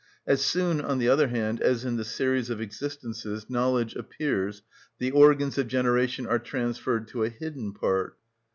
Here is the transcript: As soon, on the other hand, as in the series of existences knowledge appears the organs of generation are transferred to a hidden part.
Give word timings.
As 0.25 0.41
soon, 0.43 0.81
on 0.83 0.97
the 0.97 1.07
other 1.09 1.27
hand, 1.27 1.61
as 1.61 1.85
in 1.85 1.95
the 1.95 2.03
series 2.03 2.49
of 2.49 2.59
existences 2.59 3.47
knowledge 3.51 3.93
appears 3.95 4.63
the 4.97 5.11
organs 5.11 5.59
of 5.59 5.67
generation 5.67 6.25
are 6.25 6.39
transferred 6.39 7.07
to 7.09 7.21
a 7.23 7.29
hidden 7.29 7.71
part. 7.71 8.17